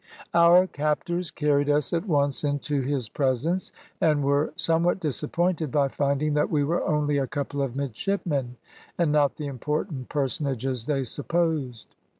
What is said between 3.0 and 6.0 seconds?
presence, and were somewhat disappointed by